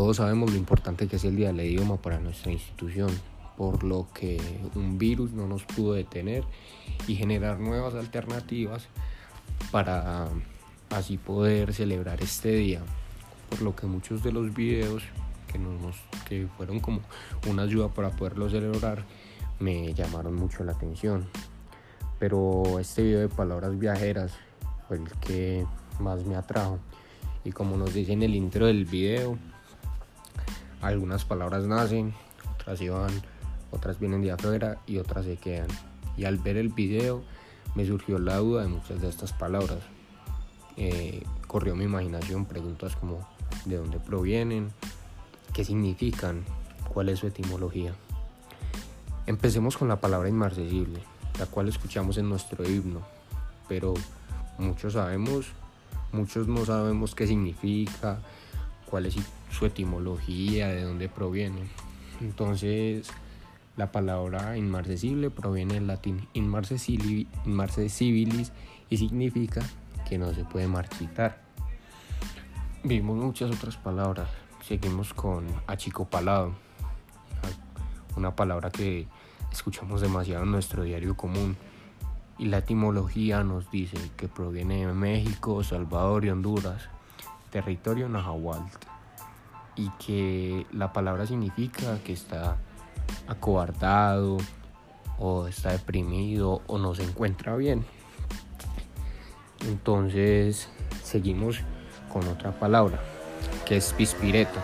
Todos 0.00 0.16
sabemos 0.16 0.50
lo 0.50 0.56
importante 0.56 1.08
que 1.08 1.16
es 1.16 1.24
el 1.26 1.36
día 1.36 1.48
del 1.48 1.60
idioma 1.60 1.98
para 1.98 2.18
nuestra 2.18 2.50
institución, 2.50 3.10
por 3.58 3.84
lo 3.84 4.08
que 4.14 4.40
un 4.74 4.96
virus 4.96 5.32
no 5.32 5.46
nos 5.46 5.64
pudo 5.64 5.92
detener 5.92 6.42
y 7.06 7.16
generar 7.16 7.60
nuevas 7.60 7.92
alternativas 7.92 8.88
para 9.70 10.26
así 10.88 11.18
poder 11.18 11.74
celebrar 11.74 12.22
este 12.22 12.52
día. 12.52 12.80
Por 13.50 13.60
lo 13.60 13.76
que 13.76 13.86
muchos 13.86 14.22
de 14.22 14.32
los 14.32 14.54
videos 14.54 15.02
que, 15.52 15.58
nos, 15.58 15.96
que 16.26 16.48
fueron 16.56 16.80
como 16.80 17.02
una 17.46 17.64
ayuda 17.64 17.88
para 17.88 18.08
poderlo 18.08 18.48
celebrar 18.48 19.04
me 19.58 19.92
llamaron 19.92 20.34
mucho 20.34 20.64
la 20.64 20.72
atención. 20.72 21.28
Pero 22.18 22.78
este 22.78 23.02
video 23.02 23.20
de 23.20 23.28
palabras 23.28 23.78
viajeras 23.78 24.32
fue 24.88 24.96
el 24.96 25.10
que 25.20 25.66
más 25.98 26.24
me 26.24 26.36
atrajo. 26.36 26.78
Y 27.44 27.52
como 27.52 27.76
nos 27.76 27.92
dice 27.92 28.14
en 28.14 28.22
el 28.22 28.34
intro 28.34 28.64
del 28.64 28.86
video, 28.86 29.36
algunas 30.80 31.24
palabras 31.24 31.66
nacen, 31.66 32.14
otras 32.54 32.78
se 32.78 32.90
van, 32.90 33.12
otras 33.70 33.98
vienen 33.98 34.22
de 34.22 34.32
afuera 34.32 34.78
y 34.86 34.98
otras 34.98 35.24
se 35.24 35.36
quedan. 35.36 35.68
Y 36.16 36.24
al 36.24 36.38
ver 36.38 36.56
el 36.56 36.68
video 36.68 37.22
me 37.74 37.86
surgió 37.86 38.18
la 38.18 38.36
duda 38.36 38.62
de 38.62 38.68
muchas 38.68 39.00
de 39.00 39.08
estas 39.08 39.32
palabras. 39.32 39.78
Eh, 40.76 41.22
corrió 41.46 41.76
mi 41.76 41.84
imaginación 41.84 42.46
preguntas 42.46 42.96
como 42.96 43.26
de 43.64 43.76
dónde 43.76 43.98
provienen, 43.98 44.70
qué 45.52 45.64
significan, 45.64 46.44
cuál 46.92 47.08
es 47.08 47.18
su 47.18 47.26
etimología. 47.26 47.94
Empecemos 49.26 49.76
con 49.76 49.88
la 49.88 50.00
palabra 50.00 50.28
inmarcesible, 50.28 51.00
la 51.38 51.46
cual 51.46 51.68
escuchamos 51.68 52.18
en 52.18 52.28
nuestro 52.28 52.68
himno, 52.68 53.02
pero 53.68 53.94
muchos 54.58 54.94
sabemos, 54.94 55.46
muchos 56.12 56.48
no 56.48 56.64
sabemos 56.64 57.14
qué 57.14 57.26
significa, 57.26 58.20
cuál 58.86 59.06
es 59.06 59.16
su 59.50 59.66
etimología, 59.66 60.68
de 60.68 60.82
dónde 60.82 61.08
proviene. 61.08 61.68
Entonces, 62.20 63.10
la 63.76 63.92
palabra 63.92 64.56
inmarcesible 64.56 65.30
proviene 65.30 65.74
del 65.74 65.86
latín 65.86 66.26
inmarcesibilis 66.34 68.52
y 68.90 68.96
significa 68.96 69.62
que 70.08 70.18
no 70.18 70.34
se 70.34 70.44
puede 70.44 70.66
marchitar. 70.66 71.40
Vimos 72.82 73.16
muchas 73.16 73.50
otras 73.50 73.76
palabras. 73.76 74.28
Seguimos 74.66 75.14
con 75.14 75.46
achicopalado, 75.66 76.52
una 78.16 78.36
palabra 78.36 78.70
que 78.70 79.06
escuchamos 79.52 80.00
demasiado 80.00 80.44
en 80.44 80.50
nuestro 80.50 80.82
diario 80.82 81.16
común. 81.16 81.56
Y 82.38 82.46
la 82.46 82.58
etimología 82.58 83.44
nos 83.44 83.70
dice 83.70 83.98
que 84.16 84.28
proviene 84.28 84.86
de 84.86 84.94
México, 84.94 85.62
Salvador 85.62 86.24
y 86.24 86.30
Honduras, 86.30 86.88
territorio 87.50 88.08
nahuatl. 88.08 88.78
Y 89.80 89.88
que 90.04 90.66
la 90.72 90.92
palabra 90.92 91.26
significa 91.26 91.98
que 92.04 92.12
está 92.12 92.58
acobardado 93.26 94.36
o 95.18 95.46
está 95.46 95.72
deprimido 95.72 96.60
o 96.66 96.76
no 96.76 96.94
se 96.94 97.02
encuentra 97.02 97.56
bien. 97.56 97.86
Entonces 99.66 100.68
seguimos 101.02 101.60
con 102.12 102.28
otra 102.28 102.52
palabra 102.52 103.00
que 103.64 103.78
es 103.78 103.94
pispireto. 103.94 104.58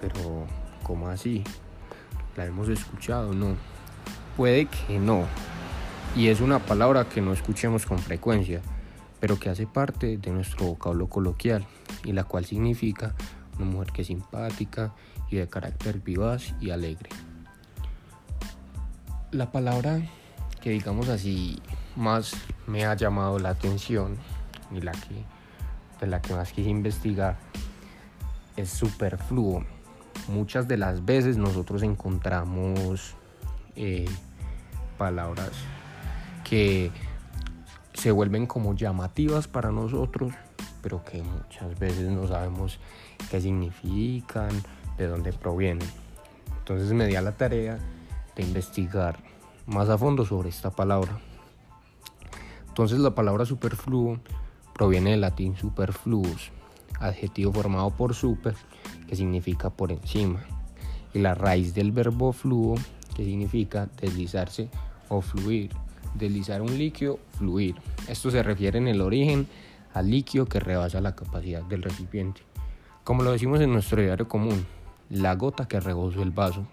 Pero 0.00 0.46
¿cómo 0.84 1.08
así? 1.08 1.42
¿La 2.36 2.46
hemos 2.46 2.68
escuchado? 2.68 3.32
No. 3.32 3.56
Puede 4.36 4.66
que 4.66 4.98
no. 4.98 5.24
Y 6.14 6.28
es 6.28 6.40
una 6.40 6.58
palabra 6.60 7.08
que 7.08 7.20
no 7.20 7.32
escuchemos 7.32 7.86
con 7.86 7.98
frecuencia, 7.98 8.60
pero 9.18 9.38
que 9.38 9.48
hace 9.48 9.66
parte 9.66 10.18
de 10.18 10.30
nuestro 10.30 10.66
vocablo 10.66 11.08
coloquial 11.08 11.64
y 12.04 12.12
la 12.12 12.24
cual 12.24 12.44
significa 12.44 13.14
una 13.58 13.66
mujer 13.66 13.92
que 13.92 14.02
es 14.02 14.08
simpática 14.08 14.94
y 15.30 15.36
de 15.36 15.48
carácter 15.48 16.00
vivaz 16.00 16.54
y 16.60 16.70
alegre. 16.70 17.10
La 19.30 19.50
palabra 19.50 20.00
que 20.60 20.70
digamos 20.70 21.08
así 21.08 21.60
más 21.96 22.34
me 22.66 22.84
ha 22.84 22.94
llamado 22.94 23.38
la 23.38 23.50
atención 23.50 24.16
y 24.70 24.80
la 24.80 24.92
que 24.92 25.24
de 26.00 26.06
la 26.08 26.20
que 26.20 26.34
más 26.34 26.52
quise 26.52 26.68
investigar 26.68 27.38
es 28.56 28.70
superfluo. 28.70 29.64
Muchas 30.28 30.68
de 30.68 30.76
las 30.76 31.04
veces 31.04 31.36
nosotros 31.36 31.82
encontramos 31.82 33.14
eh, 33.76 34.08
palabras 34.98 35.50
que 36.44 36.90
se 37.94 38.10
vuelven 38.10 38.46
como 38.46 38.74
llamativas 38.74 39.46
para 39.48 39.70
nosotros, 39.70 40.32
pero 40.82 41.04
que 41.04 41.22
muchas 41.22 41.78
veces 41.78 42.10
no 42.10 42.26
sabemos 42.26 42.78
qué 43.30 43.40
significan, 43.40 44.50
de 44.98 45.06
dónde 45.06 45.32
provienen. 45.32 45.88
Entonces 46.58 46.92
me 46.92 47.06
di 47.06 47.16
a 47.16 47.22
la 47.22 47.32
tarea 47.32 47.78
de 48.36 48.42
investigar 48.42 49.18
más 49.66 49.88
a 49.88 49.96
fondo 49.96 50.24
sobre 50.24 50.48
esta 50.48 50.70
palabra. 50.70 51.18
Entonces 52.68 52.98
la 52.98 53.14
palabra 53.14 53.44
superfluo 53.44 54.18
proviene 54.72 55.10
del 55.10 55.20
latín 55.20 55.56
superfluus, 55.56 56.50
adjetivo 57.00 57.52
formado 57.52 57.90
por 57.90 58.14
super, 58.14 58.54
que 59.08 59.16
significa 59.16 59.70
por 59.70 59.92
encima, 59.92 60.42
y 61.12 61.18
la 61.18 61.34
raíz 61.34 61.74
del 61.74 61.92
verbo 61.92 62.32
fluo, 62.32 62.76
que 63.14 63.24
significa 63.24 63.88
deslizarse 64.00 64.68
o 65.08 65.20
fluir. 65.20 65.70
Deslizar 66.14 66.60
un 66.60 66.76
líquido, 66.76 67.18
fluir. 67.38 67.74
Esto 68.06 68.30
se 68.30 68.42
refiere 68.42 68.78
en 68.78 68.88
el 68.88 69.00
origen 69.00 69.46
al 69.94 70.10
líquido 70.10 70.46
que 70.46 70.60
rebasa 70.60 71.00
la 71.00 71.14
capacidad 71.14 71.62
del 71.62 71.82
recipiente. 71.82 72.42
Como 73.04 73.22
lo 73.22 73.32
decimos 73.32 73.60
en 73.60 73.72
nuestro 73.72 74.00
diario 74.00 74.28
común, 74.28 74.64
la 75.10 75.34
gota 75.34 75.66
que 75.66 75.80
rebosó 75.80 76.22
el 76.22 76.30
vaso. 76.30 76.66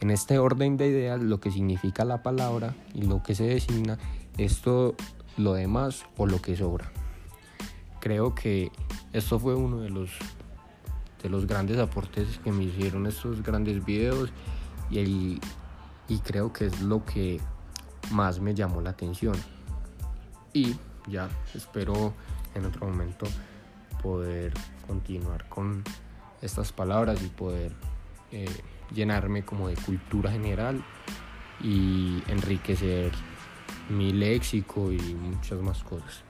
En 0.00 0.10
este 0.10 0.38
orden 0.38 0.76
de 0.76 0.88
ideas, 0.88 1.20
lo 1.20 1.40
que 1.40 1.50
significa 1.50 2.04
la 2.04 2.22
palabra 2.22 2.74
y 2.94 3.02
lo 3.02 3.22
que 3.22 3.34
se 3.34 3.44
designa 3.44 3.98
es 4.36 4.60
todo 4.60 4.94
lo 5.36 5.54
demás 5.54 6.06
o 6.16 6.26
lo 6.26 6.40
que 6.40 6.56
sobra. 6.56 6.90
Creo 8.00 8.34
que 8.34 8.70
esto 9.12 9.38
fue 9.38 9.54
uno 9.54 9.78
de 9.80 9.90
los, 9.90 10.10
de 11.22 11.28
los 11.28 11.46
grandes 11.46 11.78
aportes 11.78 12.38
que 12.38 12.52
me 12.52 12.64
hicieron 12.64 13.06
estos 13.06 13.42
grandes 13.42 13.84
videos 13.84 14.30
y, 14.90 15.40
y 16.08 16.18
creo 16.24 16.52
que 16.52 16.66
es 16.66 16.80
lo 16.80 17.04
que 17.04 17.40
más 18.10 18.40
me 18.40 18.54
llamó 18.54 18.80
la 18.80 18.90
atención. 18.90 19.36
Y 20.52 20.76
ya 21.08 21.28
espero 21.54 22.14
en 22.54 22.64
otro 22.66 22.86
momento 22.86 23.26
poder 24.02 24.52
continuar 24.86 25.48
con 25.48 25.82
estas 26.40 26.72
palabras 26.72 27.22
y 27.22 27.28
poder 27.28 27.72
eh, 28.30 28.48
llenarme 28.92 29.44
como 29.44 29.68
de 29.68 29.76
cultura 29.76 30.30
general 30.30 30.82
y 31.60 32.22
enriquecer 32.28 33.12
mi 33.88 34.12
léxico 34.12 34.92
y 34.92 34.98
muchas 34.98 35.60
más 35.60 35.82
cosas. 35.82 36.22